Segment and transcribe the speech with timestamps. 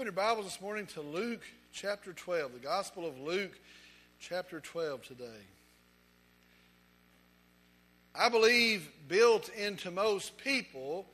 [0.00, 1.42] Open your Bibles this morning to Luke
[1.74, 3.60] chapter 12, the Gospel of Luke
[4.18, 5.44] chapter 12 today.
[8.14, 11.04] I believe built into most people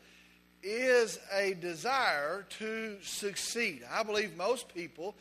[0.62, 3.82] is a desire to succeed.
[3.92, 5.16] I believe most people,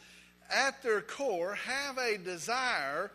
[0.51, 3.09] at their core, have a desire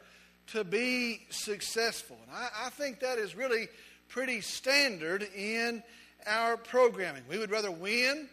[0.48, 2.19] to be successful.
[2.27, 3.69] And I, I think that is really
[4.09, 5.85] pretty standard in
[6.27, 7.23] our programming.
[7.30, 8.29] We would rather win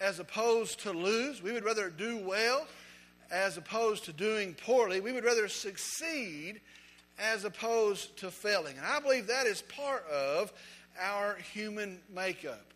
[0.00, 1.42] as opposed to lose.
[1.42, 2.66] We would rather do well
[3.30, 5.00] as opposed to doing poorly.
[5.00, 6.60] We would rather succeed
[7.18, 8.76] as opposed to failing.
[8.76, 10.52] And I believe that is part of
[11.00, 12.72] our human makeup.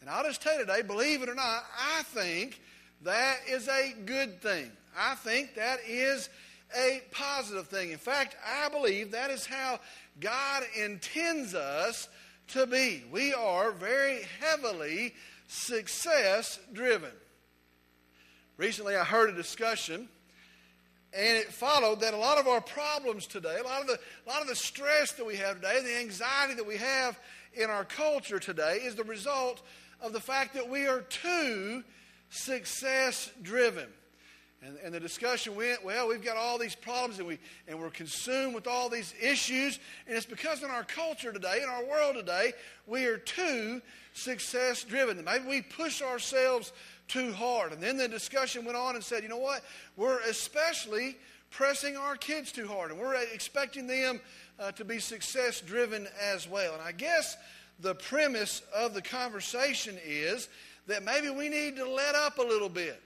[0.00, 2.60] And I'll just tell you today, believe it or not, I think
[3.02, 4.70] that is a good thing.
[4.96, 6.28] I think that is
[6.76, 7.90] a positive thing.
[7.90, 9.80] In fact, I believe that is how
[10.20, 12.08] God intends us
[12.48, 13.04] to be.
[13.10, 15.14] We are very heavily
[15.50, 17.10] success driven.
[18.56, 20.08] Recently, I heard a discussion,
[21.12, 24.28] and it followed that a lot of our problems today, a lot of the, a
[24.28, 27.18] lot of the stress that we have today, the anxiety that we have
[27.54, 29.62] in our culture today, is the result
[30.00, 31.82] of the fact that we are too
[32.30, 33.88] success driven.
[34.62, 37.88] And, and, the discussion went, well, we've got all these problems and, we, and we're
[37.88, 39.78] consumed with all these issues.
[40.06, 42.52] And it's because in our culture today, in our world today,
[42.86, 43.80] we are too
[44.12, 45.24] success driven.
[45.24, 46.74] Maybe we push ourselves
[47.08, 47.72] too hard.
[47.72, 49.64] And then the discussion went on and said, you know what?
[49.96, 51.16] We're especially
[51.50, 52.90] pressing our kids too hard.
[52.90, 54.20] And we're expecting them
[54.58, 56.74] uh, to be success driven as well.
[56.74, 57.38] And I guess
[57.80, 60.50] the premise of the conversation is
[60.86, 63.00] that maybe we need to let up a little bit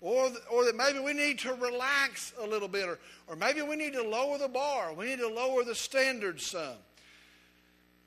[0.00, 3.76] or, or that maybe we need to relax a little bit, or, or maybe we
[3.76, 4.94] need to lower the bar.
[4.94, 6.76] We need to lower the standards some.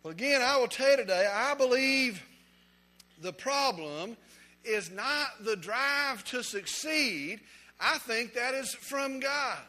[0.01, 2.21] Well, again, I will tell you today, I believe
[3.21, 4.17] the problem
[4.65, 7.41] is not the drive to succeed.
[7.79, 9.59] I think that is from God.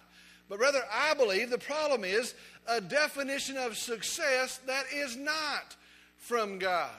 [0.48, 2.34] But rather, I believe the problem is
[2.66, 5.76] a definition of success that is not
[6.18, 6.90] from God.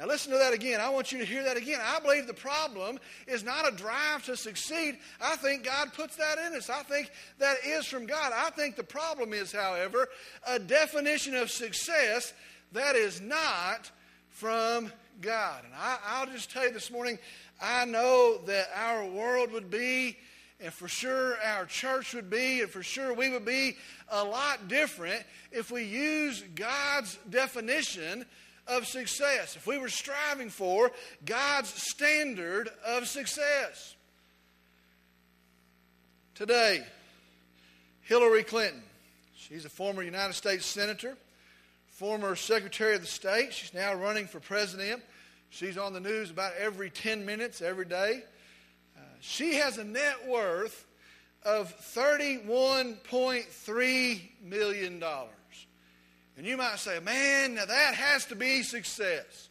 [0.00, 0.80] Now, listen to that again.
[0.80, 1.78] I want you to hear that again.
[1.84, 4.96] I believe the problem is not a drive to succeed.
[5.20, 6.70] I think God puts that in us.
[6.70, 8.32] I think that is from God.
[8.34, 10.08] I think the problem is, however,
[10.48, 12.32] a definition of success
[12.72, 13.90] that is not
[14.30, 14.90] from
[15.20, 15.64] God.
[15.66, 17.18] And I, will just tell you this morning,
[17.60, 20.16] I know that our world would be,
[20.60, 23.76] and for sure our church would be, and for sure we would be
[24.08, 25.22] a lot different
[25.52, 28.24] if we use God's definition
[28.70, 30.92] of success, if we were striving for
[31.24, 33.96] God's standard of success.
[36.34, 36.84] Today,
[38.02, 38.82] Hillary Clinton,
[39.36, 41.16] she's a former United States Senator,
[41.88, 43.52] former Secretary of the State.
[43.52, 45.02] She's now running for president.
[45.50, 48.22] She's on the news about every 10 minutes every day.
[48.96, 50.86] Uh, she has a net worth
[51.44, 55.02] of $31.3 million.
[56.40, 59.50] And you might say, man, now that has to be success.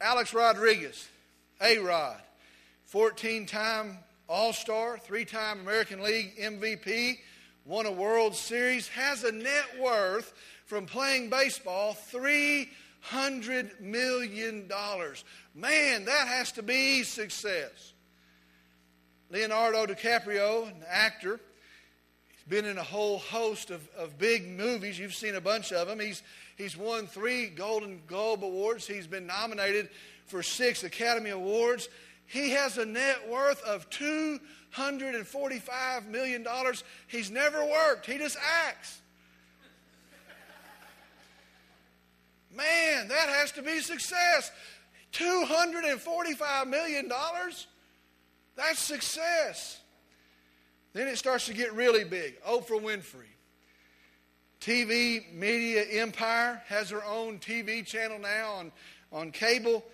[0.00, 1.06] Alex Rodriguez,
[1.60, 2.16] A Rod,
[2.86, 7.18] 14 time All Star, three time American League MVP,
[7.66, 10.32] won a World Series, has a net worth
[10.64, 14.66] from playing baseball $300 million.
[15.54, 17.92] Man, that has to be success.
[19.28, 21.38] Leonardo DiCaprio, an actor,
[22.48, 24.98] been in a whole host of, of big movies.
[24.98, 26.00] You've seen a bunch of them.
[26.00, 26.22] He's,
[26.56, 28.86] he's won three Golden Globe Awards.
[28.86, 29.88] He's been nominated
[30.26, 31.88] for six Academy Awards.
[32.26, 36.46] He has a net worth of $245 million.
[37.08, 38.36] He's never worked, he just
[38.66, 39.00] acts.
[42.52, 44.50] Man, that has to be success.
[45.12, 47.10] $245 million?
[48.56, 49.79] That's success.
[50.92, 52.40] Then it starts to get really big.
[52.42, 53.30] Oprah Winfrey.
[54.60, 58.72] TV media empire has her own TV channel now on,
[59.12, 59.84] on cable.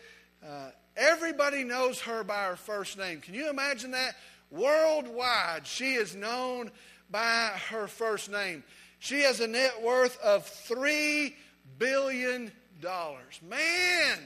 [0.45, 3.21] Uh, everybody knows her by her first name.
[3.21, 4.16] Can you imagine that?
[4.51, 6.71] Worldwide, she is known
[7.10, 8.65] by her first name.
[8.99, 11.33] She has a net worth of $3
[11.78, 12.51] billion.
[12.83, 14.19] Man,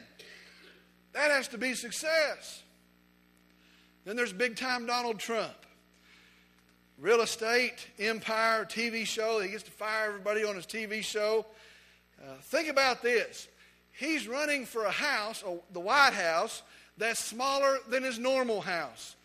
[1.12, 2.62] that has to be success.
[4.05, 5.52] Then there's big time Donald Trump
[7.00, 9.41] real estate empire TV show.
[9.41, 11.47] He gets to fire everybody on his TV show.
[12.23, 13.49] Uh, think about this.
[13.93, 15.43] He's running for a house,
[15.73, 16.62] the White House,
[16.99, 19.17] that's smaller than his normal house.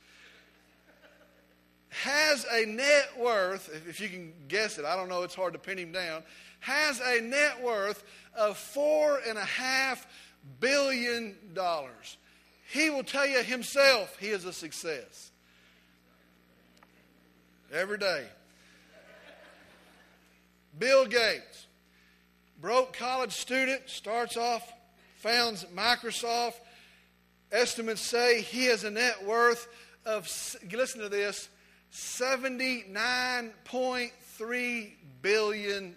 [1.89, 5.59] Has a net worth, if you can guess it, I don't know, it's hard to
[5.59, 6.23] pin him down,
[6.61, 8.03] has a net worth
[8.35, 10.07] of four and a half
[10.59, 12.17] billion dollars.
[12.71, 15.31] he will tell you himself he is a success.
[17.75, 18.25] Every day.
[20.79, 21.67] Bill Gates,
[22.61, 24.71] broke college student, starts off,
[25.17, 26.53] founds Microsoft.
[27.51, 29.67] Estimates say he has a net worth
[30.05, 30.23] of,
[30.71, 31.49] listen to this,
[31.91, 34.91] $79.3
[35.21, 35.95] billion.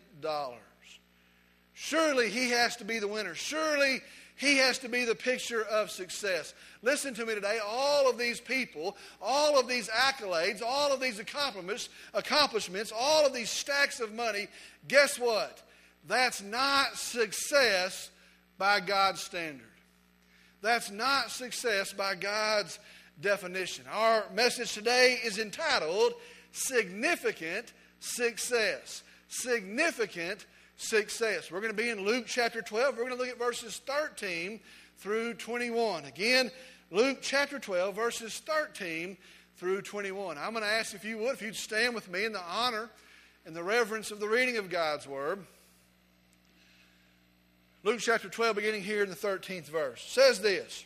[1.74, 3.36] Surely he has to be the winner.
[3.36, 4.00] Surely
[4.38, 6.54] he has to be the picture of success.
[6.82, 7.58] Listen to me today.
[7.66, 13.34] All of these people, all of these accolades, all of these accomplishments, accomplishments, all of
[13.34, 14.46] these stacks of money,
[14.86, 15.62] guess what?
[16.06, 18.10] That's not success
[18.58, 19.66] by God's standard.
[20.62, 22.78] That's not success by God's
[23.20, 23.86] definition.
[23.90, 26.12] Our message today is entitled
[26.52, 29.02] Significant Success.
[29.26, 30.46] Significant
[30.78, 31.50] success.
[31.50, 32.96] We're going to be in Luke chapter 12.
[32.96, 34.60] We're going to look at verses 13
[34.96, 36.06] through 21.
[36.06, 36.50] Again,
[36.90, 39.18] Luke chapter 12, verses 13
[39.56, 40.38] through 21.
[40.38, 42.88] I'm going to ask if you would, if you'd stand with me in the honor
[43.44, 45.44] and the reverence of the reading of God's Word.
[47.82, 50.84] Luke chapter 12, beginning here in the 13th verse, says this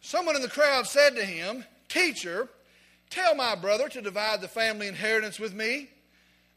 [0.00, 2.48] Someone in the crowd said to him, Teacher,
[3.10, 5.88] tell my brother to divide the family inheritance with me.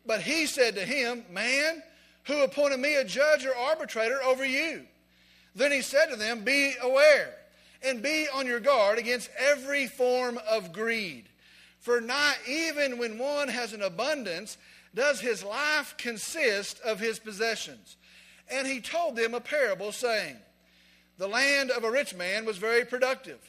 [0.05, 1.81] But he said to him, Man,
[2.23, 4.83] who appointed me a judge or arbitrator over you?
[5.55, 7.33] Then he said to them, Be aware
[7.83, 11.25] and be on your guard against every form of greed.
[11.79, 14.57] For not even when one has an abundance
[14.95, 17.97] does his life consist of his possessions.
[18.49, 20.37] And he told them a parable, saying,
[21.17, 23.39] The land of a rich man was very productive.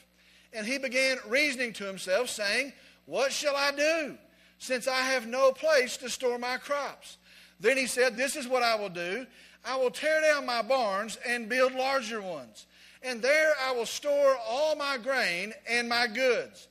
[0.51, 2.73] And he began reasoning to himself, saying,
[3.05, 4.17] What shall I do?
[4.57, 7.17] Since I have no place to store my crops.
[7.59, 9.25] Then he said, This is what I will do.
[9.65, 12.67] I will tear down my barns and build larger ones.
[13.01, 16.67] And there I will store all my grain and my goods.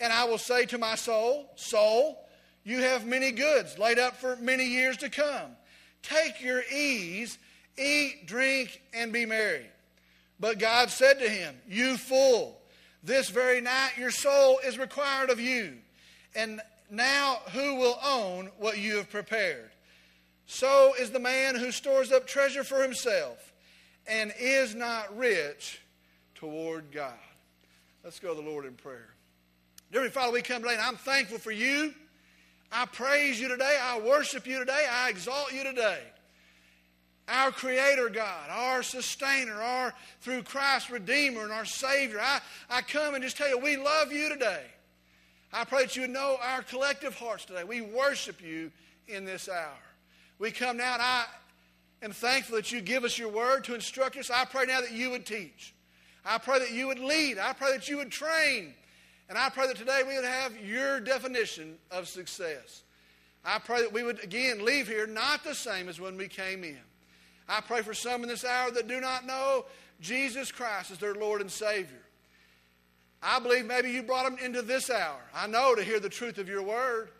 [0.00, 2.24] And I will say to my soul, Soul,
[2.64, 5.56] you have many goods laid up for many years to come.
[6.02, 7.38] Take your ease,
[7.76, 9.66] eat, drink, and be merry.
[10.40, 12.60] But God said to him, You fool,
[13.02, 15.78] this very night your soul is required of you.
[16.34, 19.70] And now who will own what you have prepared?
[20.46, 23.52] So is the man who stores up treasure for himself
[24.06, 25.80] and is not rich
[26.34, 27.12] toward God.
[28.02, 29.08] Let's go to the Lord in prayer.
[29.92, 31.92] Dear Father, we come today and I'm thankful for you.
[32.70, 33.78] I praise you today.
[33.80, 34.86] I worship you today.
[34.90, 36.00] I exalt you today.
[37.28, 39.92] Our Creator God, our Sustainer, our
[40.22, 42.20] through Christ Redeemer and our Savior.
[42.22, 42.40] I,
[42.70, 44.64] I come and just tell you we love you today.
[45.52, 47.64] I pray that you would know our collective hearts today.
[47.64, 48.70] We worship you
[49.06, 49.78] in this hour.
[50.38, 51.24] We come now, and I
[52.02, 54.30] am thankful that you give us your word to instruct us.
[54.30, 55.74] I pray now that you would teach.
[56.24, 57.38] I pray that you would lead.
[57.38, 58.74] I pray that you would train.
[59.28, 62.82] And I pray that today we would have your definition of success.
[63.44, 66.64] I pray that we would again leave here not the same as when we came
[66.64, 66.78] in.
[67.48, 69.64] I pray for some in this hour that do not know
[70.00, 72.02] Jesus Christ as their Lord and Savior.
[73.22, 75.20] I believe maybe you brought them into this hour.
[75.34, 77.10] I know to hear the truth of your word.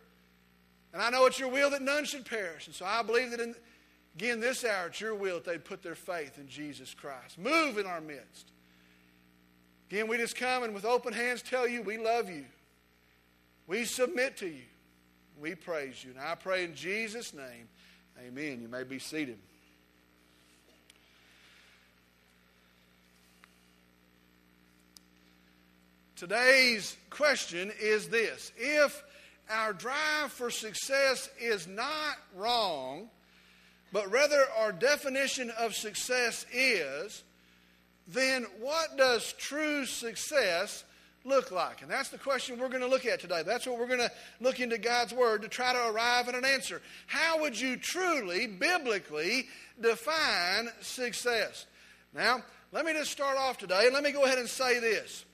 [0.92, 2.66] And I know it's your will that none should perish.
[2.66, 3.54] And so I believe that in,
[4.16, 7.38] again, this hour, it's your will that they put their faith in Jesus Christ.
[7.38, 8.52] Move in our midst.
[9.90, 12.44] Again, we just come and with open hands tell you we love you.
[13.66, 14.64] We submit to you.
[15.40, 16.10] We praise you.
[16.10, 17.68] And I pray in Jesus' name,
[18.26, 18.60] amen.
[18.60, 19.38] You may be seated.
[26.18, 29.04] Today's question is this If
[29.48, 33.08] our drive for success is not wrong,
[33.92, 37.22] but rather our definition of success is,
[38.08, 40.82] then what does true success
[41.24, 41.82] look like?
[41.82, 43.44] And that's the question we're going to look at today.
[43.46, 44.10] That's what we're going to
[44.40, 46.82] look into God's Word to try to arrive at an answer.
[47.06, 49.46] How would you truly, biblically,
[49.80, 51.66] define success?
[52.12, 53.84] Now, let me just start off today.
[53.84, 55.24] and Let me go ahead and say this.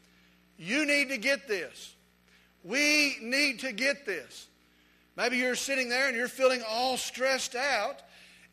[0.57, 1.95] You need to get this.
[2.63, 4.47] We need to get this.
[5.17, 8.03] Maybe you're sitting there and you're feeling all stressed out,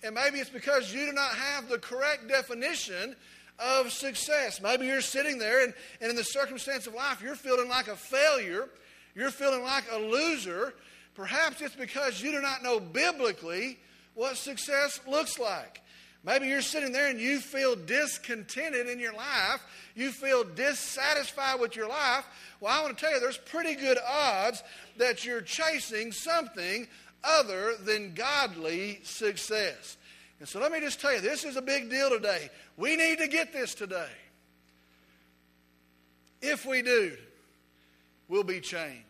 [0.04, 3.16] and maybe it's because you do not have the correct definition
[3.58, 4.62] of success.
[4.62, 7.96] Maybe you're sitting there and, and in the circumstance of life, you're feeling like a
[7.96, 8.70] failure,
[9.16, 10.74] you're feeling like a loser.
[11.16, 13.80] Perhaps it's because you do not know biblically
[14.14, 15.82] what success looks like.
[16.24, 19.62] Maybe you're sitting there and you feel discontented in your life.
[19.96, 22.26] You feel dissatisfied with your life.
[22.60, 24.62] Well, I want to tell you, there's pretty good odds
[24.98, 26.88] that you're chasing something
[27.24, 29.98] other than godly success.
[30.40, 32.50] And so let me just tell you, this is a big deal today.
[32.78, 34.10] We need to get this today.
[36.42, 37.16] If we do,
[38.28, 39.06] we'll be changed.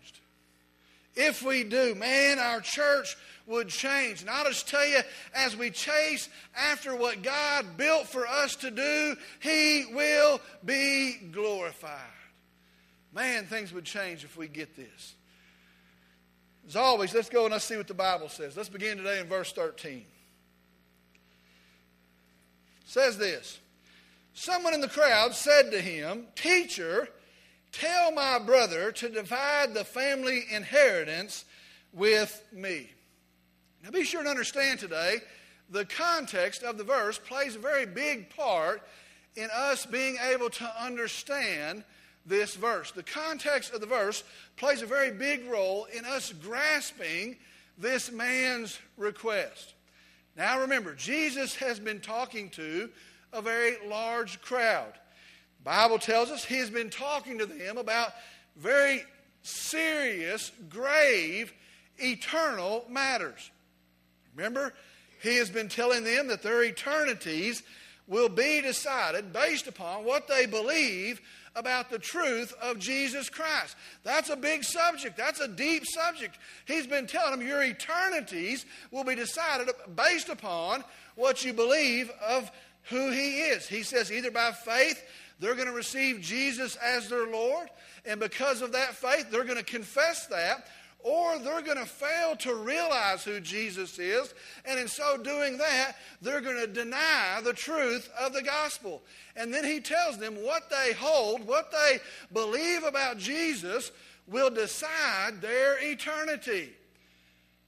[1.15, 4.21] If we do, man, our church would change.
[4.21, 4.99] And I'll just tell you,
[5.35, 11.99] as we chase after what God built for us to do, He will be glorified.
[13.13, 15.15] Man, things would change if we get this.
[16.67, 18.55] As always, let's go and let's see what the Bible says.
[18.55, 19.91] Let's begin today in verse 13.
[19.91, 20.05] It
[22.85, 23.59] says this
[24.33, 27.09] Someone in the crowd said to him, Teacher,
[27.71, 31.45] Tell my brother to divide the family inheritance
[31.93, 32.89] with me.
[33.83, 35.17] Now be sure to understand today
[35.69, 38.81] the context of the verse plays a very big part
[39.35, 41.83] in us being able to understand
[42.25, 42.91] this verse.
[42.91, 44.23] The context of the verse
[44.57, 47.37] plays a very big role in us grasping
[47.77, 49.73] this man's request.
[50.35, 52.89] Now remember, Jesus has been talking to
[53.33, 54.93] a very large crowd.
[55.63, 58.13] Bible tells us he's been talking to them about
[58.57, 59.03] very
[59.43, 61.53] serious, grave,
[61.97, 63.51] eternal matters.
[64.35, 64.73] Remember,
[65.21, 67.63] he has been telling them that their eternities
[68.07, 71.21] will be decided based upon what they believe
[71.55, 73.75] about the truth of Jesus Christ.
[74.03, 75.17] That's a big subject.
[75.17, 76.37] That's a deep subject.
[76.65, 80.83] He's been telling them your eternities will be decided based upon
[81.15, 82.49] what you believe of
[82.83, 83.67] who He is.
[83.67, 85.03] He says either by faith
[85.41, 87.67] they're going to receive Jesus as their Lord,
[88.05, 90.67] and because of that faith, they're going to confess that,
[91.03, 94.33] or they're going to fail to realize who Jesus is,
[94.65, 99.01] and in so doing that, they're going to deny the truth of the gospel.
[99.35, 101.97] And then he tells them what they hold, what they
[102.31, 103.91] believe about Jesus
[104.27, 106.69] will decide their eternity.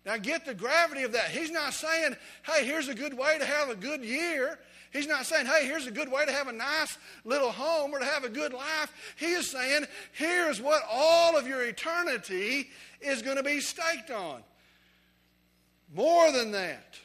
[0.05, 1.31] Now, get the gravity of that.
[1.31, 2.15] He's not saying,
[2.45, 4.59] hey, here's a good way to have a good year.
[4.93, 7.99] He's not saying, hey, here's a good way to have a nice little home or
[7.99, 8.93] to have a good life.
[9.17, 12.69] He is saying, here's what all of your eternity
[13.01, 14.43] is going to be staked on.
[15.95, 16.95] More than that,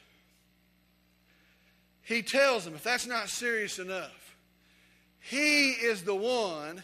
[2.02, 4.36] he tells them, if that's not serious enough,
[5.20, 6.82] he is the one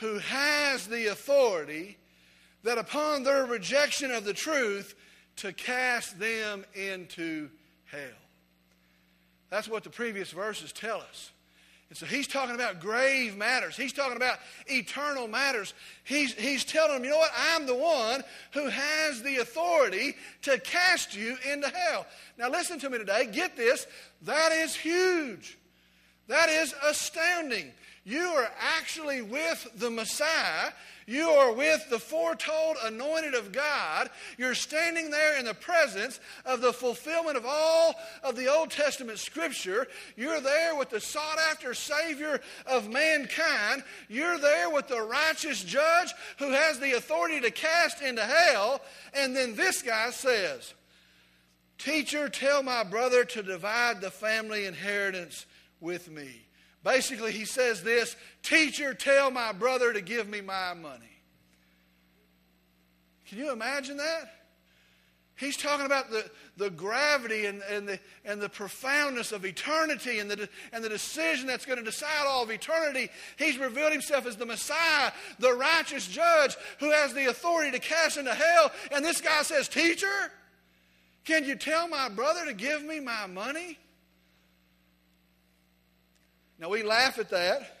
[0.00, 1.98] who has the authority
[2.64, 4.94] that upon their rejection of the truth
[5.36, 7.50] to cast them into
[7.84, 8.21] hell.
[9.52, 11.30] That's what the previous verses tell us.
[11.90, 13.76] And so he's talking about grave matters.
[13.76, 15.74] He's talking about eternal matters.
[16.04, 17.32] He's, he's telling them, you know what?
[17.52, 22.06] I'm the one who has the authority to cast you into hell.
[22.38, 23.28] Now, listen to me today.
[23.30, 23.86] Get this.
[24.22, 25.58] That is huge.
[26.28, 27.72] That is astounding.
[28.04, 30.72] You are actually with the Messiah.
[31.06, 34.10] You are with the foretold anointed of God.
[34.38, 37.94] You're standing there in the presence of the fulfillment of all
[38.24, 39.86] of the Old Testament scripture.
[40.16, 43.84] You're there with the sought after Savior of mankind.
[44.08, 48.80] You're there with the righteous judge who has the authority to cast into hell.
[49.14, 50.74] And then this guy says,
[51.78, 55.46] Teacher, tell my brother to divide the family inheritance
[55.80, 56.42] with me.
[56.84, 61.06] Basically, he says this Teacher, tell my brother to give me my money.
[63.28, 64.30] Can you imagine that?
[65.36, 70.30] He's talking about the, the gravity and, and, the, and the profoundness of eternity and
[70.30, 73.08] the, and the decision that's going to decide all of eternity.
[73.38, 78.18] He's revealed himself as the Messiah, the righteous judge who has the authority to cast
[78.18, 78.70] into hell.
[78.92, 80.30] And this guy says, Teacher,
[81.24, 83.78] can you tell my brother to give me my money?
[86.62, 87.76] Now, we laugh at that.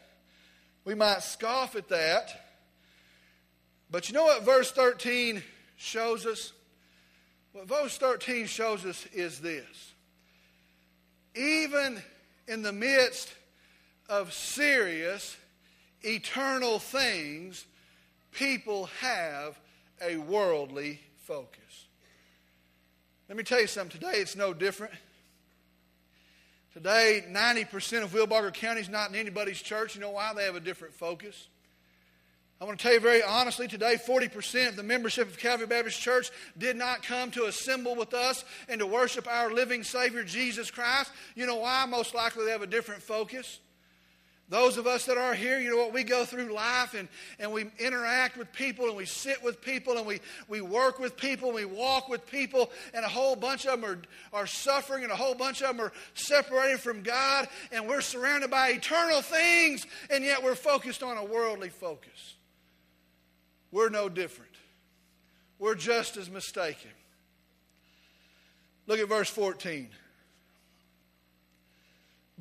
[0.84, 2.34] We might scoff at that.
[3.88, 5.40] But you know what verse 13
[5.76, 6.52] shows us?
[7.52, 9.92] What verse 13 shows us is this.
[11.36, 12.02] Even
[12.48, 13.32] in the midst
[14.08, 15.36] of serious,
[16.02, 17.64] eternal things,
[18.32, 19.60] people have
[20.04, 21.86] a worldly focus.
[23.28, 24.00] Let me tell you something.
[24.00, 24.92] Today it's no different.
[26.72, 29.94] Today, 90% of Wilbarger County is not in anybody's church.
[29.94, 30.32] You know why?
[30.34, 31.48] They have a different focus.
[32.62, 36.00] I want to tell you very honestly, today 40% of the membership of Calvary Baptist
[36.00, 40.70] Church did not come to assemble with us and to worship our living Savior, Jesus
[40.70, 41.10] Christ.
[41.34, 41.84] You know why?
[41.86, 43.58] Most likely they have a different focus.
[44.52, 47.52] Those of us that are here, you know what, we go through life and, and
[47.52, 51.48] we interact with people and we sit with people and we, we work with people
[51.48, 55.10] and we walk with people, and a whole bunch of them are, are suffering and
[55.10, 59.86] a whole bunch of them are separated from God, and we're surrounded by eternal things,
[60.10, 62.34] and yet we're focused on a worldly focus.
[63.70, 64.52] We're no different.
[65.58, 66.90] We're just as mistaken.
[68.86, 69.88] Look at verse 14.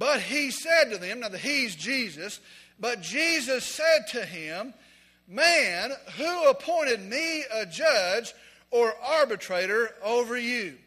[0.02, 2.40] But he said to them, now he's Jesus,
[2.80, 4.74] But Jesus said to him,
[5.28, 8.34] Man, who appointed me a judge
[8.72, 10.80] or arbitrator over you?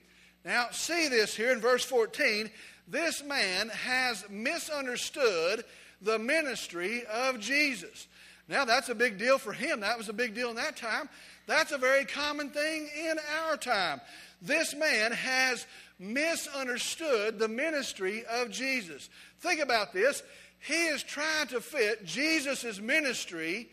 [0.44, 2.50] Now, see this here in verse 14.
[2.88, 5.64] This man has misunderstood
[6.02, 8.09] the ministry of Jesus.
[8.49, 9.78] Now, that's a big deal for him.
[9.78, 11.09] That was a big deal in that time.
[11.47, 14.00] That's a very common thing in our time.
[14.42, 15.66] This man has
[15.99, 19.09] misunderstood the ministry of Jesus.
[19.41, 20.23] Think about this.
[20.61, 23.69] He is trying to fit Jesus' ministry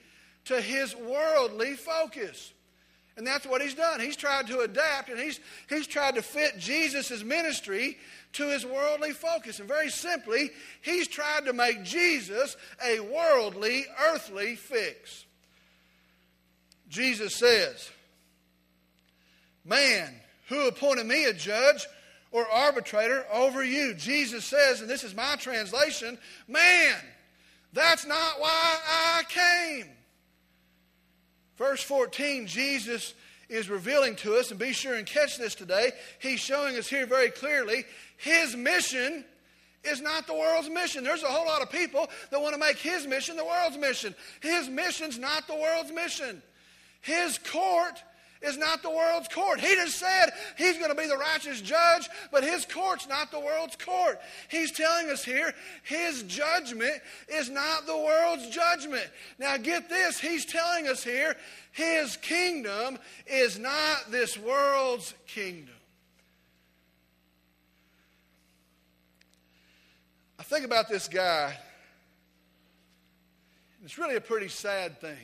[0.45, 2.53] to his worldly focus.
[3.17, 3.99] And that's what he's done.
[3.99, 7.97] He's tried to adapt and he's, he's tried to fit Jesus' ministry
[8.33, 9.59] to his worldly focus.
[9.59, 10.49] And very simply,
[10.81, 15.25] he's tried to make Jesus a worldly, earthly fix.
[16.89, 17.89] Jesus says,
[19.63, 20.13] Man,
[20.47, 21.87] who appointed me a judge
[22.31, 23.93] or arbitrator over you?
[23.93, 26.95] Jesus says, and this is my translation, Man,
[27.73, 29.87] that's not why I came.
[31.57, 33.13] Verse 14, Jesus
[33.49, 35.91] is revealing to us, and be sure and catch this today.
[36.19, 37.83] He's showing us here very clearly
[38.17, 39.25] his mission
[39.83, 41.03] is not the world's mission.
[41.03, 44.15] There's a whole lot of people that want to make his mission the world's mission.
[44.41, 46.41] His mission's not the world's mission.
[47.01, 48.01] His court
[48.41, 49.59] is not the world's court.
[49.59, 53.39] He just said he's going to be the righteous judge, but his court's not the
[53.39, 54.19] world's court.
[54.49, 59.07] He's telling us here his judgment is not the world's judgment.
[59.37, 60.19] Now, get this.
[60.19, 61.35] He's telling us here
[61.71, 65.75] his kingdom is not this world's kingdom.
[70.39, 71.55] I think about this guy.
[73.83, 75.17] It's really a pretty sad thing.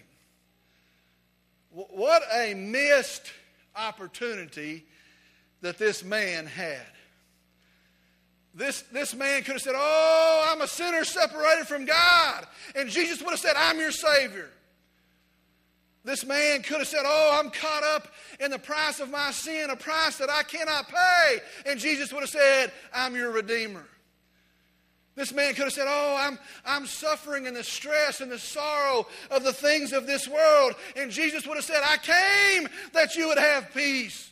[1.71, 3.31] What a missed
[3.75, 4.85] opportunity
[5.61, 6.85] that this man had.
[8.53, 12.47] This, this man could have said, Oh, I'm a sinner separated from God.
[12.75, 14.49] And Jesus would have said, I'm your Savior.
[16.03, 18.07] This man could have said, Oh, I'm caught up
[18.39, 21.37] in the price of my sin, a price that I cannot pay.
[21.67, 23.85] And Jesus would have said, I'm your Redeemer.
[25.17, 29.07] This man could have said, Oh, I'm, I'm suffering in the stress and the sorrow
[29.31, 30.75] of the things of this world.
[30.95, 34.29] And Jesus would have said, I came that you would have peace.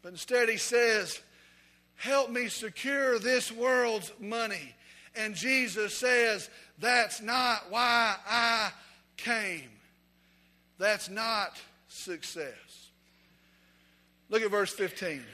[0.00, 1.20] But instead, he says,
[1.96, 4.76] Help me secure this world's money.
[5.16, 6.48] And Jesus says,
[6.78, 8.70] That's not why I
[9.16, 9.70] came.
[10.78, 12.90] That's not success.
[14.30, 15.24] Look at verse 15.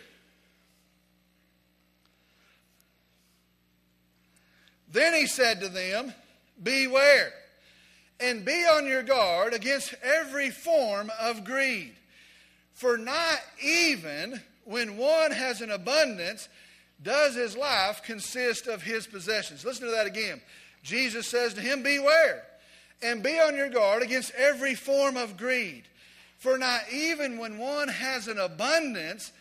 [4.91, 6.13] Then he said to them,
[6.63, 7.33] Beware
[8.21, 11.95] and be on your guard against every form of greed.
[12.75, 16.49] For not even when one has an abundance
[17.03, 19.65] does his life consist of his possessions.
[19.65, 20.41] Listen to that again.
[20.83, 22.45] Jesus says to him, Beware
[23.03, 25.85] and be on your guard against every form of greed.
[26.39, 29.33] For not even when one has an abundance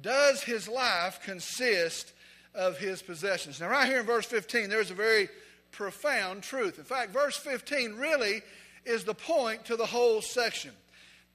[0.00, 2.12] does his life consist
[2.58, 3.60] of his possessions.
[3.60, 5.28] Now, right here in verse 15, there's a very
[5.70, 6.76] profound truth.
[6.78, 8.42] In fact, verse 15 really
[8.84, 10.72] is the point to the whole section.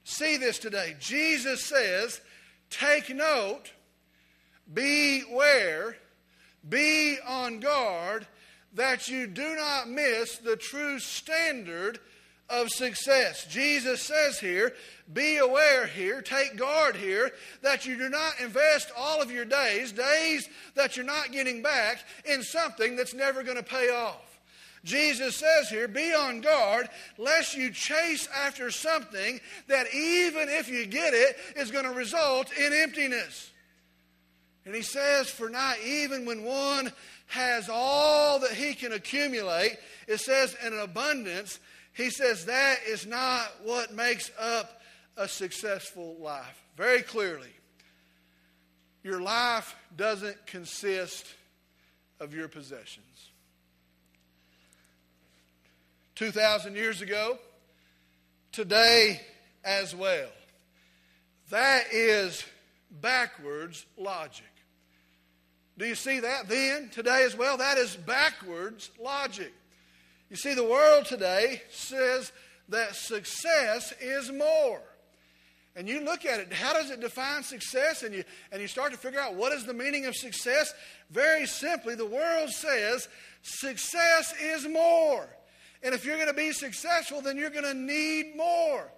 [0.04, 0.96] See this today.
[1.00, 2.20] Jesus says,
[2.68, 3.72] Take note,
[4.72, 5.96] beware,
[6.68, 8.26] be on guard
[8.74, 12.00] that you do not miss the true standard
[12.48, 13.46] of success.
[13.46, 14.74] Jesus says here,
[15.12, 19.92] be aware here, take guard here, that you do not invest all of your days,
[19.92, 24.40] days that you're not getting back, in something that's never going to pay off.
[24.84, 30.84] Jesus says here, be on guard lest you chase after something that even if you
[30.86, 33.50] get it is going to result in emptiness.
[34.66, 36.92] And he says, for not even when one
[37.26, 41.58] has all that he can accumulate, it says in an abundance,
[41.92, 44.80] he says that is not what makes up
[45.16, 46.62] a successful life.
[46.76, 47.52] Very clearly,
[49.02, 51.26] your life doesn't consist
[52.20, 53.04] of your possessions.
[56.16, 57.38] 2,000 years ago,
[58.52, 59.20] today
[59.64, 60.28] as well.
[61.50, 62.44] That is
[63.00, 64.46] backwards logic.
[65.76, 67.56] Do you see that then, today as well?
[67.56, 69.52] That is backwards logic.
[70.30, 72.32] You see, the world today says
[72.68, 74.80] that success is more.
[75.76, 78.04] And you look at it, how does it define success?
[78.04, 80.72] And you, and you start to figure out what is the meaning of success.
[81.10, 83.08] Very simply, the world says
[83.42, 85.28] success is more.
[85.82, 88.88] And if you're going to be successful, then you're going to need more.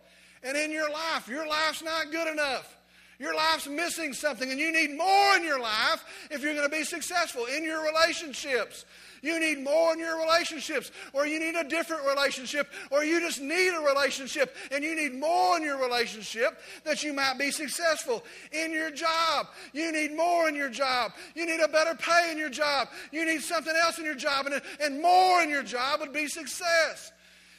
[0.42, 2.75] And in your life, your life's not good enough.
[3.18, 6.76] Your life's missing something, and you need more in your life if you're going to
[6.76, 8.84] be successful in your relationships.
[9.22, 13.40] You need more in your relationships, or you need a different relationship, or you just
[13.40, 18.22] need a relationship, and you need more in your relationship that you might be successful.
[18.52, 21.12] In your job, you need more in your job.
[21.34, 22.88] You need a better pay in your job.
[23.12, 26.28] You need something else in your job, and, and more in your job would be
[26.28, 27.12] success.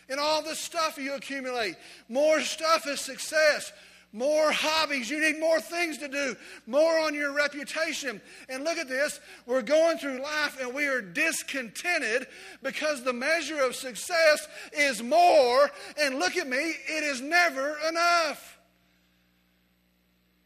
[0.09, 1.75] And all the stuff you accumulate,
[2.07, 3.73] more stuff is success
[4.13, 5.09] more hobbies.
[5.09, 8.21] You need more things to do, more on your reputation.
[8.49, 12.27] And look at this we're going through life and we are discontented
[12.63, 15.69] because the measure of success is more.
[16.01, 18.57] And look at me, it is never enough.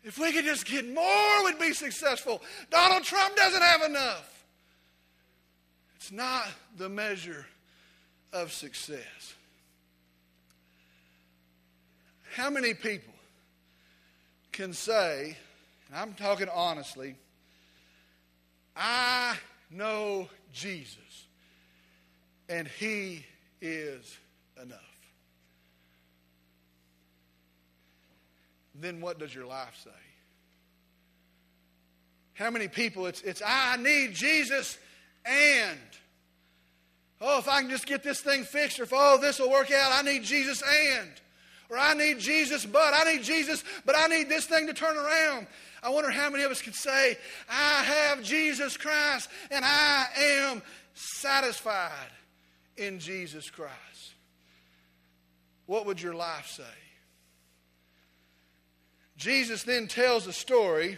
[0.03, 2.41] If we could just get more, we'd be successful.
[2.71, 4.45] Donald Trump doesn't have enough.
[5.95, 6.47] It's not
[6.77, 7.45] the measure
[8.33, 9.35] of success.
[12.33, 13.10] How many people
[14.51, 15.37] can say,
[15.87, 17.15] and I'm talking honestly,
[18.75, 19.35] I
[19.69, 21.27] know Jesus,
[22.49, 23.25] and He
[23.61, 24.17] is
[24.61, 24.79] enough.
[28.75, 29.91] Then what does your life say?
[32.33, 34.79] How many people it's, it's I need Jesus
[35.25, 35.77] and
[37.19, 39.71] oh if I can just get this thing fixed or if oh this will work
[39.71, 41.09] out I need Jesus and
[41.71, 44.97] or I need Jesus, but I need Jesus, but I need this thing to turn
[44.97, 45.47] around.
[45.81, 47.17] I wonder how many of us could say,
[47.49, 50.61] I have Jesus Christ and I am
[50.93, 52.11] satisfied
[52.75, 53.71] in Jesus Christ.
[55.65, 56.63] What would your life say?
[59.15, 60.97] Jesus then tells a story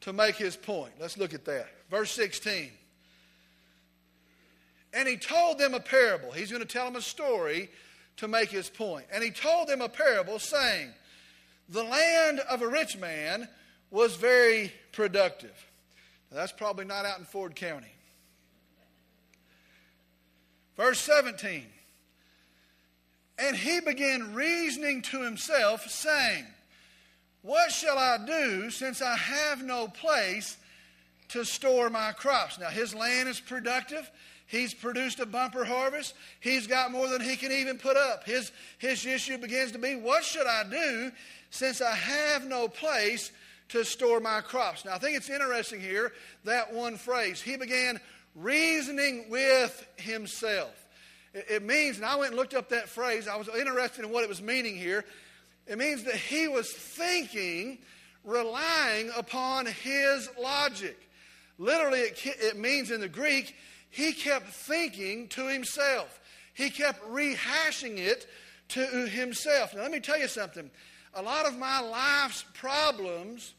[0.00, 0.92] to make his point.
[0.98, 1.68] Let's look at that.
[1.90, 2.70] Verse 16.
[4.94, 6.32] And he told them a parable.
[6.32, 7.68] He's going to tell them a story
[8.20, 9.06] to make his point.
[9.10, 10.90] And he told them a parable, saying,
[11.70, 13.48] The land of a rich man
[13.90, 15.54] was very productive.
[16.30, 17.92] Now, that's probably not out in Foard County.
[20.76, 21.64] Verse 17.
[23.38, 26.44] And he began reasoning to himself, saying,
[27.40, 30.58] What shall I do since I have no place
[31.28, 32.58] to store my crops?
[32.58, 34.10] Now, his land is productive.
[34.50, 36.12] He's produced a bumper harvest.
[36.40, 38.24] He's got more than he can even put up.
[38.24, 41.12] His, his issue begins to be what should I do
[41.50, 43.30] since I have no place
[43.68, 44.84] to store my crops?
[44.84, 46.12] Now, I think it's interesting here
[46.46, 47.40] that one phrase.
[47.40, 48.00] He began
[48.34, 50.74] reasoning with himself.
[51.32, 54.10] It, it means, and I went and looked up that phrase, I was interested in
[54.10, 55.04] what it was meaning here.
[55.68, 57.78] It means that he was thinking,
[58.24, 60.98] relying upon his logic.
[61.56, 63.54] Literally, it, it means in the Greek,
[63.90, 66.20] he kept thinking to himself.
[66.54, 68.26] He kept rehashing it
[68.68, 69.74] to himself.
[69.74, 70.70] Now, let me tell you something.
[71.14, 73.54] A lot of my life's problems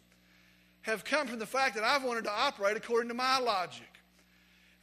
[0.81, 3.87] have come from the fact that I've wanted to operate according to my logic.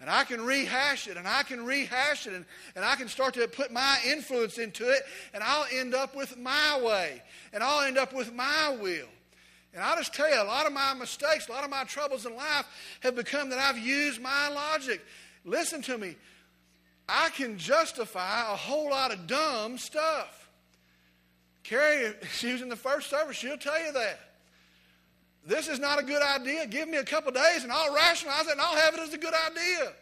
[0.01, 2.45] And I can rehash it, and I can rehash it, and,
[2.77, 5.03] and I can start to put my influence into it,
[5.35, 7.21] and I'll end up with my way,
[7.53, 9.09] and I'll end up with my will.
[9.75, 12.27] And I'll just tell you, a lot of my mistakes, a lot of my troubles
[12.27, 12.67] in life
[13.01, 15.05] have become that I've used my logic.
[15.49, 16.17] Listen to me.
[17.09, 20.49] I can justify a whole lot of dumb stuff.
[21.65, 24.21] Carrie, she was in the first service, she'll tell you that.
[25.47, 26.67] This is not a good idea.
[26.67, 29.19] Give me a couple days and I'll rationalize it and I'll have it as a
[29.19, 29.93] good idea.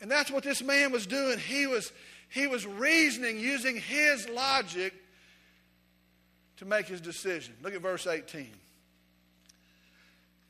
[0.00, 1.38] And that's what this man was doing.
[1.38, 1.92] He was,
[2.28, 4.94] he was reasoning using his logic
[6.56, 7.54] to make his decision.
[7.62, 8.50] Look at verse 18.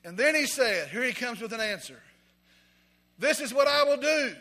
[0.05, 2.01] And then he said, Here he comes with an answer.
[3.19, 4.35] This is what I will do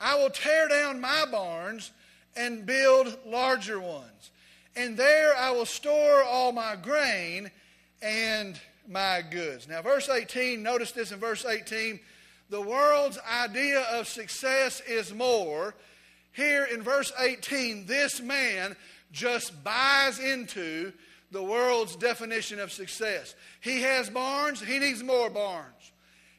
[0.00, 1.90] I will tear down my barns
[2.36, 4.30] and build larger ones.
[4.76, 7.50] And there I will store all my grain
[8.02, 9.66] and my goods.
[9.66, 11.98] Now, verse 18, notice this in verse 18.
[12.50, 15.74] The world's idea of success is more.
[16.32, 18.76] Here in verse 18, this man
[19.12, 20.92] just buys into
[21.30, 23.34] the world's definition of success.
[23.60, 25.92] He has barns, he needs more barns.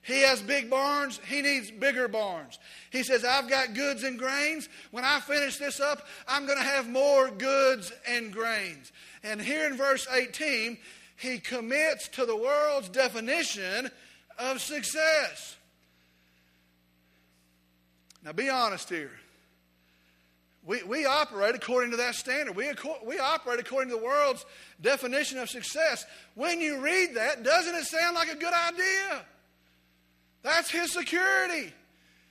[0.07, 1.19] He has big barns.
[1.27, 2.59] He needs bigger barns.
[2.91, 4.69] He says, I've got goods and grains.
[4.91, 8.93] When I finish this up, I'm going to have more goods and grains.
[9.21, 10.77] And here in verse 18,
[11.17, 13.91] he commits to the world's definition
[14.39, 15.57] of success.
[18.23, 19.11] Now, be honest here.
[20.65, 22.55] We, we operate according to that standard.
[22.55, 22.71] We,
[23.05, 24.45] we operate according to the world's
[24.81, 26.05] definition of success.
[26.35, 29.25] When you read that, doesn't it sound like a good idea?
[30.47, 31.73] That's his security.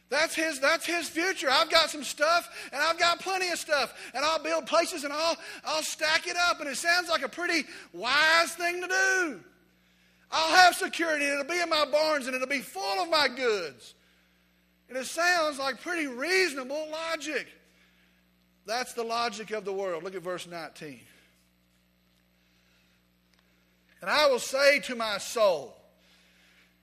[0.09, 1.49] That's his, that's his future.
[1.51, 5.13] I've got some stuff, and I've got plenty of stuff, and I'll build places and
[5.13, 9.41] I'll, I'll stack it up, and it sounds like a pretty wise thing to do.
[10.31, 13.29] I'll have security, and it'll be in my barns, and it'll be full of my
[13.29, 13.95] goods.
[14.89, 17.49] And it sounds like pretty reasonable logic.
[18.65, 20.05] That's the logic of the world.
[20.05, 21.01] Look at verse 19.
[24.01, 25.76] And I will say to my soul.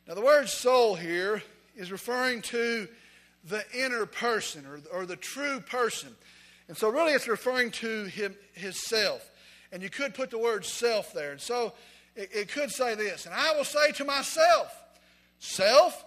[0.08, 1.42] Now, the word soul here
[1.76, 2.88] is referring to
[3.46, 6.10] the inner person or, or the true person.
[6.68, 9.30] And so, really, it's referring to him, his self.
[9.72, 11.32] And you could put the word self there.
[11.32, 11.74] And so,
[12.16, 14.78] it, it could say this And I will say to myself,
[15.40, 16.06] Self,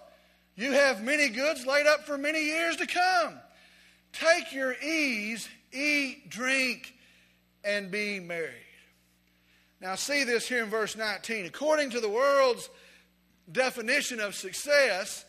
[0.56, 3.34] you have many goods laid up for many years to come.
[4.12, 6.94] Take your ease, eat, drink,
[7.62, 8.52] and be merry.
[9.80, 11.44] Now, see this here in verse 19.
[11.44, 12.70] According to the world's
[13.50, 15.24] definition of success,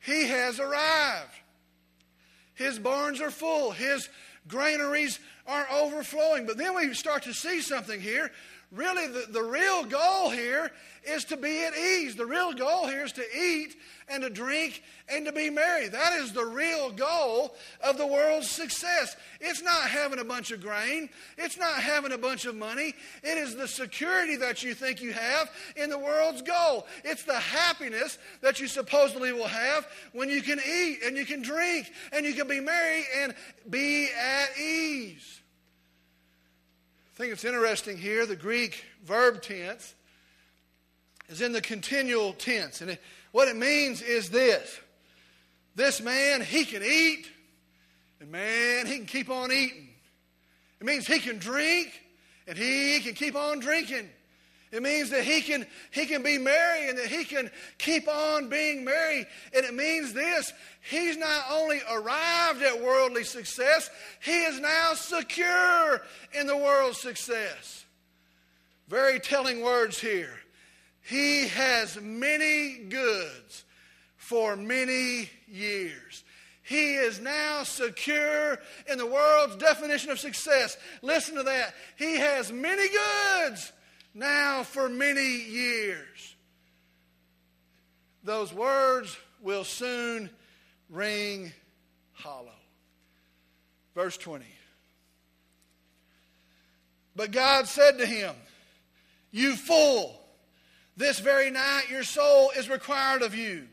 [0.00, 1.34] he has arrived.
[2.54, 4.08] His barns are full, his
[4.46, 6.46] granaries are overflowing.
[6.46, 8.30] But then we start to see something here
[8.70, 10.70] really the, the real goal here
[11.06, 12.16] is to be at ease.
[12.16, 13.76] The real goal here is to eat
[14.08, 15.88] and to drink and to be merry.
[15.88, 19.16] That is the real goal of the world's success.
[19.40, 22.94] It's not having a bunch of grain, it's not having a bunch of money.
[23.22, 26.86] It is the security that you think you have in the world's goal.
[27.04, 31.42] It's the happiness that you supposedly will have when you can eat and you can
[31.42, 33.34] drink and you can be merry and
[33.70, 35.37] be at ease.
[37.18, 39.92] I think it's interesting here the Greek verb tense
[41.28, 42.80] is in the continual tense.
[42.80, 43.02] And it,
[43.32, 44.78] what it means is this
[45.74, 47.26] this man, he can eat,
[48.20, 49.88] and man, he can keep on eating.
[50.78, 51.90] It means he can drink,
[52.46, 54.08] and he can keep on drinking.
[54.70, 58.48] It means that he can, he can be merry and that he can keep on
[58.48, 59.26] being merry.
[59.56, 60.52] And it means this
[60.82, 63.88] he's not only arrived at worldly success,
[64.20, 66.02] he is now secure
[66.38, 67.86] in the world's success.
[68.88, 70.38] Very telling words here.
[71.02, 73.64] He has many goods
[74.16, 76.24] for many years.
[76.62, 78.58] He is now secure
[78.90, 80.76] in the world's definition of success.
[81.00, 81.74] Listen to that.
[81.96, 83.72] He has many goods
[84.18, 86.34] now for many years.
[88.24, 90.28] Those words will soon
[90.90, 91.52] ring
[92.12, 92.50] hollow.
[93.94, 94.44] Verse 20.
[97.14, 98.34] But God said to him,
[99.30, 100.20] You fool,
[100.96, 103.66] this very night your soul is required of you.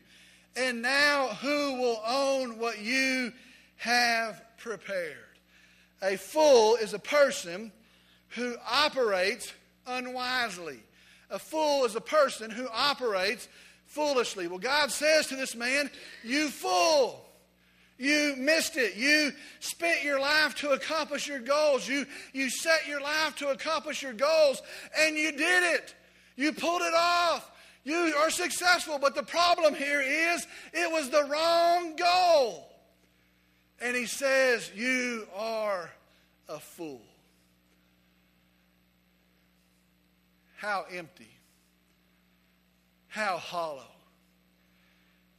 [0.56, 3.32] And now who will own what you
[3.76, 5.16] have prepared?
[6.02, 7.72] A fool is a person
[8.30, 9.52] who operates
[9.86, 10.80] unwisely.
[11.30, 13.48] A fool is a person who operates
[13.86, 14.48] foolishly.
[14.48, 15.90] Well, God says to this man,
[16.22, 17.22] You fool.
[17.98, 18.96] You missed it.
[18.96, 21.88] You spent your life to accomplish your goals.
[21.88, 24.60] You, you set your life to accomplish your goals,
[24.98, 25.94] and you did it.
[26.36, 27.50] You pulled it off.
[27.84, 28.98] You are successful.
[28.98, 32.68] But the problem here is it was the wrong goal.
[33.80, 35.90] And he says, You are
[36.48, 37.00] a fool.
[40.66, 41.30] How empty.
[43.06, 43.86] How hollow.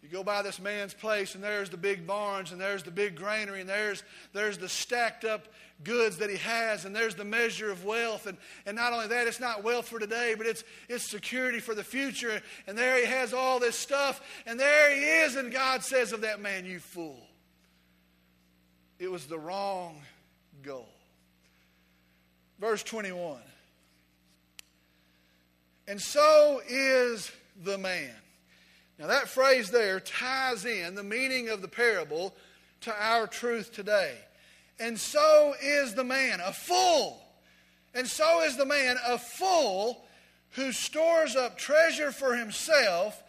[0.02, 3.16] You go by this man's place, and there's the big barns, and there's the big
[3.16, 5.50] granary, and there's, there's the stacked up
[5.84, 8.26] goods that he has, and there's the measure of wealth.
[8.26, 11.76] And, and not only that, it's not wealth for today, but it's, it's security for
[11.76, 12.42] the future.
[12.66, 16.22] And there he has all this stuff, and there he is, and God says of
[16.22, 17.20] that man, You fool.
[18.98, 20.04] It was the wrong
[20.64, 20.88] goal.
[22.62, 23.42] Verse 21.
[25.88, 27.32] And so is
[27.64, 28.14] the man.
[29.00, 32.34] Now, that phrase there ties in the meaning of the parable
[32.82, 34.16] to our truth today.
[34.80, 37.22] And so is the man, a fool.
[37.94, 40.04] And so is the man, a fool
[40.52, 43.24] who stores up treasure for himself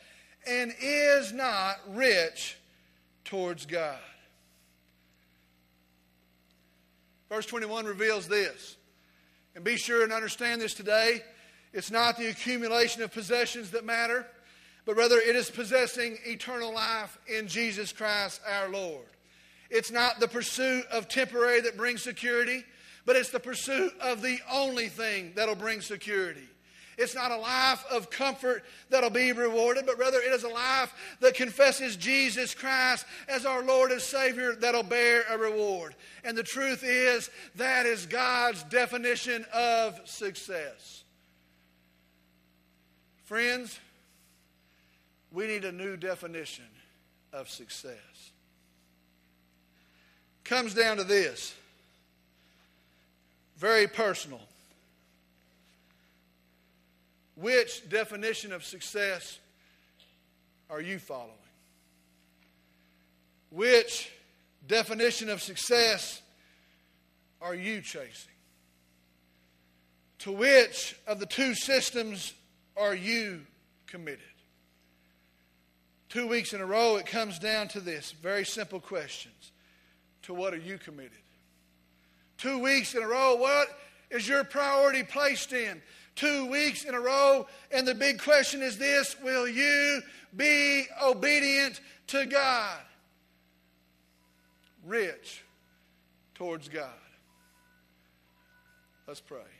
[0.47, 2.57] and is not rich
[3.25, 3.99] towards God.
[7.29, 8.77] Verse 21 reveals this.
[9.55, 11.23] And be sure and understand this today.
[11.73, 14.27] It's not the accumulation of possessions that matter,
[14.85, 19.05] but rather it is possessing eternal life in Jesus Christ our Lord.
[19.71, 22.65] It's not the pursuit of temporary that brings security,
[23.05, 26.49] but it's the pursuit of the only thing that'll bring security.
[26.97, 30.93] It's not a life of comfort that'll be rewarded, but rather it is a life
[31.21, 35.95] that confesses Jesus Christ as our Lord and Savior that'll bear a reward.
[36.25, 41.05] And the truth is, that is God's definition of success.
[43.29, 43.79] Friends,
[45.31, 46.65] we need a new definition
[47.35, 48.31] of success.
[50.45, 51.55] comes down to this
[53.59, 54.41] very personal.
[57.37, 59.39] Which definition of success
[60.71, 61.29] are you following?
[63.51, 64.11] Which
[64.67, 66.23] definition of success
[67.43, 68.33] are you chasing?
[70.21, 72.33] To which of the two systems
[72.79, 73.41] are you
[73.87, 74.21] committed?
[76.09, 79.53] Two weeks in a row, it comes down to this very simple questions.
[80.23, 81.13] To what are you committed?
[82.39, 83.69] Two weeks in a row, what
[84.11, 85.83] is your priority placed in?
[86.15, 90.01] Two weeks in a row, and the big question is this Will you
[90.37, 92.79] be obedient to God?
[94.85, 95.45] Rich
[96.35, 96.91] towards God.
[99.07, 99.58] Let's pray.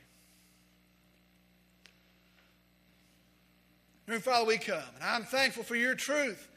[4.09, 6.47] Dear Father, we come, and I'm thankful for your truth.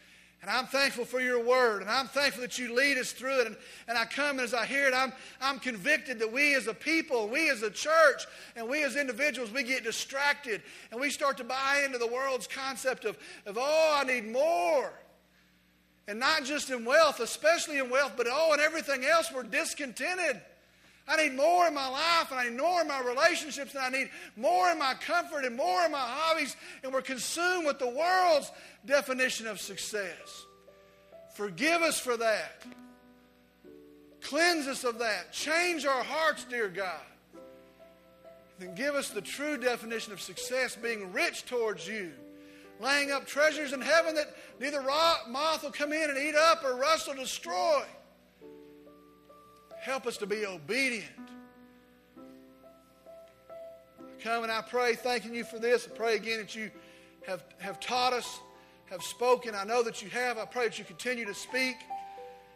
[0.40, 1.82] And I'm thankful for your word.
[1.82, 3.46] And I'm thankful that you lead us through it.
[3.46, 6.66] And, and I come and as I hear it, I'm, I'm convicted that we as
[6.66, 10.62] a people, we as a church, and we as individuals, we get distracted.
[10.90, 14.92] And we start to buy into the world's concept of, of oh, I need more.
[16.08, 20.40] And not just in wealth, especially in wealth, but oh, and everything else, we're discontented.
[21.08, 23.88] I need more in my life, and I need more in my relationships, and I
[23.88, 27.88] need more in my comfort and more in my hobbies, and we're consumed with the
[27.88, 28.50] world's
[28.86, 30.46] definition of success.
[31.34, 32.64] Forgive us for that.
[34.20, 35.32] Cleanse us of that.
[35.32, 37.00] Change our hearts, dear God.
[38.60, 42.12] And give us the true definition of success being rich towards you,
[42.80, 46.76] laying up treasures in heaven that neither moth will come in and eat up or
[46.76, 47.82] rust will destroy.
[49.82, 51.04] Help us to be obedient.
[53.98, 55.88] I come and I pray, thanking you for this.
[55.92, 56.70] I pray again that you
[57.26, 58.38] have, have taught us,
[58.90, 59.56] have spoken.
[59.56, 60.38] I know that you have.
[60.38, 61.78] I pray that you continue to speak.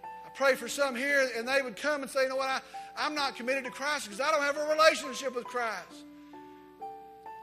[0.04, 2.60] I pray for some here and they would come and say, you know what, I,
[2.96, 6.04] I'm not committed to Christ because I don't have a relationship with Christ.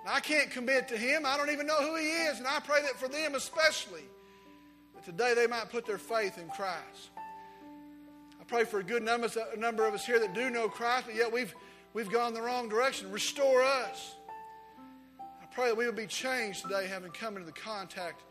[0.07, 1.25] I can't commit to Him.
[1.25, 2.37] I don't even know who He is.
[2.37, 4.03] And I pray that for them especially,
[4.95, 7.09] that today they might put their faith in Christ.
[8.53, 9.25] I pray for a good number,
[9.87, 11.55] of us here that do know Christ, but yet we've,
[11.95, 13.09] we've gone the wrong direction.
[13.09, 14.13] Restore us.
[15.19, 18.21] I pray that we would be changed today, having come into the contact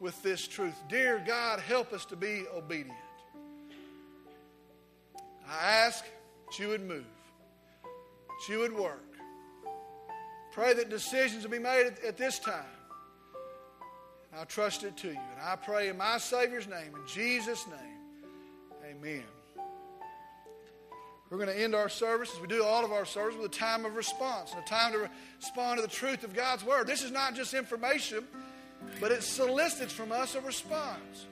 [0.00, 0.74] with this truth.
[0.88, 2.98] Dear God, help us to be obedient.
[5.48, 7.04] I ask that you would move,
[7.84, 9.14] that you would work.
[10.50, 12.64] Pray that decisions will be made at, at this time.
[14.36, 15.12] I'll trust it to you.
[15.12, 19.22] And I pray in my Savior's name, in Jesus' name, amen.
[21.30, 23.54] We're going to end our service as we do all of our service with a
[23.54, 26.88] time of response and a time to respond to the truth of God's Word.
[26.88, 28.24] This is not just information,
[29.00, 31.26] but it solicits from us a response.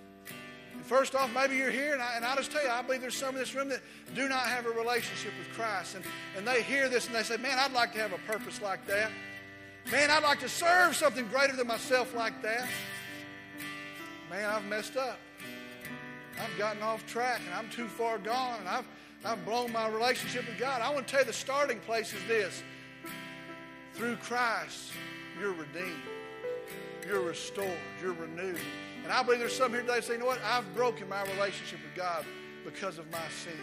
[0.73, 3.01] And first off, maybe you're here, and, I, and I'll just tell you, I believe
[3.01, 3.81] there's some in this room that
[4.15, 5.97] do not have a relationship with Christ.
[5.97, 6.05] And,
[6.37, 8.87] and they hear this and they say, Man, I'd like to have a purpose like
[8.87, 9.11] that.
[9.91, 12.69] Man, I'd like to serve something greater than myself like that.
[14.31, 15.19] Man, I've messed up.
[16.41, 18.85] I've gotten off track and I'm too far gone and I've
[19.25, 20.81] I've blown my relationship with God.
[20.81, 22.63] I want to tell you the starting place is this.
[23.95, 24.93] Through Christ,
[25.41, 26.03] you're redeemed.
[27.07, 27.79] You're restored.
[28.01, 28.61] You're renewed.
[29.03, 30.41] And I believe there's some here today say, you know what?
[30.45, 32.25] I've broken my relationship with God
[32.65, 33.59] because of my sin.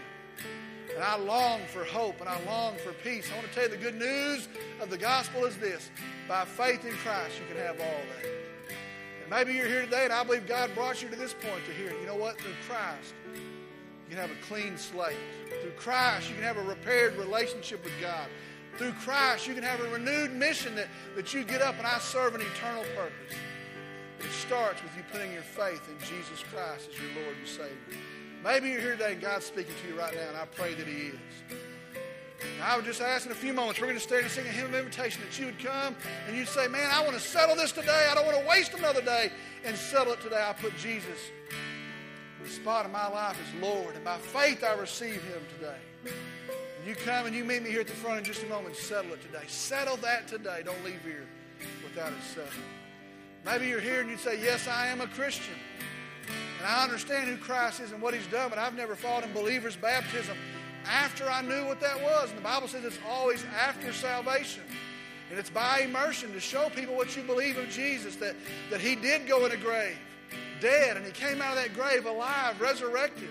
[0.93, 3.29] And I long for hope and I long for peace.
[3.31, 4.47] I want to tell you the good news
[4.81, 5.89] of the gospel is this.
[6.27, 8.29] By faith in Christ, you can have all that.
[9.21, 11.73] And maybe you're here today and I believe God brought you to this point to
[11.73, 12.39] hear, you know what?
[12.39, 13.13] Through Christ,
[14.07, 15.17] you can have a clean slate.
[15.61, 18.27] Through Christ, you can have a repaired relationship with God.
[18.77, 21.97] Through Christ, you can have a renewed mission that, that you get up and I
[21.99, 23.37] serve an eternal purpose.
[24.19, 27.99] It starts with you putting your faith in Jesus Christ as your Lord and Savior.
[28.43, 30.85] Maybe you're here today and God's speaking to you right now, and I pray that
[30.85, 31.19] He is.
[32.61, 34.49] I would just ask in a few moments, we're going to stand and sing a
[34.49, 35.95] hymn of invitation that you would come
[36.27, 38.07] and you'd say, Man, I want to settle this today.
[38.09, 39.31] I don't want to waste another day
[39.63, 40.43] and settle it today.
[40.45, 41.17] I put Jesus
[42.45, 45.77] the spot of my life is Lord, and by faith I receive Him today.
[46.03, 48.75] And you come and you meet me here at the front in just a moment.
[48.75, 49.43] Settle it today.
[49.47, 50.61] Settle that today.
[50.63, 51.27] Don't leave here
[51.83, 52.53] without it settled.
[53.45, 55.55] Maybe you're here and you say, Yes, I am a Christian.
[56.59, 59.33] And I understand who Christ is and what He's done, but I've never fought in
[59.33, 60.37] believer's baptism
[60.85, 62.29] after I knew what that was.
[62.29, 64.63] And the Bible says it's always after salvation.
[65.31, 68.35] And it's by immersion to show people what you believe of Jesus, that,
[68.69, 69.97] that He did go in a grave
[70.59, 73.29] dead and he came out of that grave alive, resurrected.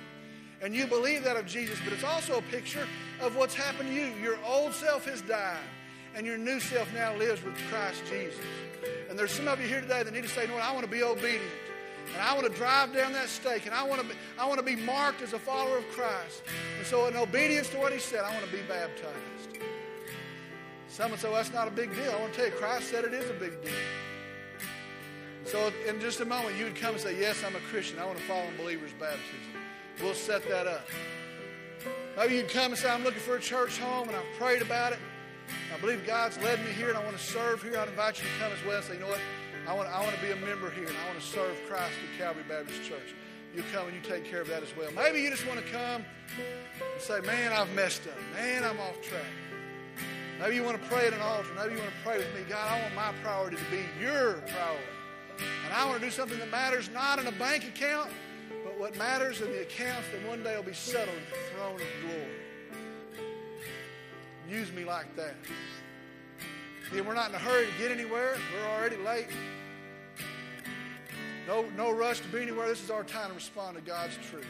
[0.63, 2.87] And you believe that of Jesus, but it's also a picture
[3.21, 4.13] of what's happened to you.
[4.23, 5.59] Your old self has died,
[6.15, 8.41] and your new self now lives with Christ Jesus.
[9.11, 10.91] And there's some of you here today that need to say, No, I want to
[10.91, 11.43] be obedient.
[12.13, 14.59] And I want to drive down that stake, and I want to be, I want
[14.59, 16.43] to be marked as a follower of Christ.
[16.79, 19.59] And so, in obedience to what He said, I want to be baptized.
[20.89, 22.13] Someone say, well, that's not a big deal.
[22.13, 23.73] I want to tell you, Christ said it is a big deal.
[25.45, 27.99] So, in just a moment, you would come and say, Yes, I'm a Christian.
[27.99, 29.39] I want to follow in believers' baptism.
[30.03, 30.87] We'll set that up.
[32.17, 34.93] Maybe you'd come and say, I'm looking for a church home, and I've prayed about
[34.93, 34.99] it.
[35.75, 37.77] I believe God's led me here, and I want to serve here.
[37.77, 39.21] I'd invite you to come as well and say, You know what?
[39.69, 41.93] I want, I want to be a member here, and I want to serve Christ
[42.03, 43.15] at Calvary Baptist Church.
[43.55, 44.91] You come and you take care of that as well.
[44.93, 48.19] Maybe you just want to come and say, Man, I've messed up.
[48.35, 49.23] Man, I'm off track.
[50.41, 51.49] Maybe you want to pray at an altar.
[51.57, 52.41] Maybe you want to pray with me.
[52.49, 54.94] God, I want my priority to be your priority.
[55.39, 58.11] And I want to do something that matters not in a bank account,
[58.65, 61.75] but what matters in the accounts that one day will be settled at the throne
[61.75, 62.45] of glory.
[64.49, 65.35] Use me like that.
[66.93, 68.37] Again, we're not in a hurry to get anywhere.
[68.55, 69.29] We're already late.
[71.47, 72.69] No, no rush to be anywhere.
[72.69, 74.47] This is our time to respond to God's truth.